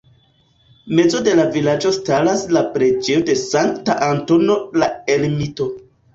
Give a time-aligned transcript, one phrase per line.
[0.99, 5.71] Mezo de la vilaĝo staras la preĝejo de Sankta Antono la Ermito.